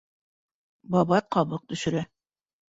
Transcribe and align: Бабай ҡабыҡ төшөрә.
Бабай 0.95 1.21
ҡабыҡ 1.37 1.69
төшөрә. 1.75 2.03